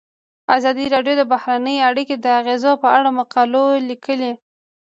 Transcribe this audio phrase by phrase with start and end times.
[0.57, 4.31] ازادي راډیو د بهرنۍ اړیکې د اغیزو په اړه مقالو لیکلي.